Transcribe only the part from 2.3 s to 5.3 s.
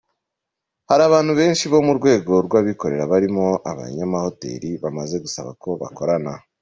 rw’abikorera barimo abanyamahoteli bamaze